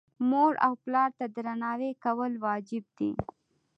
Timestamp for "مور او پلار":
0.29-1.09